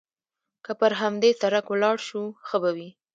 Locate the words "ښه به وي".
2.47-2.89